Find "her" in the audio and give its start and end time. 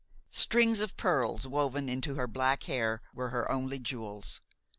2.15-2.25, 3.29-3.51